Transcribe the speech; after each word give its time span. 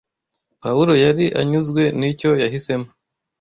Pawulo 0.61 0.93
yari 1.03 1.25
anyuzwe 1.39 1.83
n’icyo 1.99 2.31
yahisemo. 2.43 2.87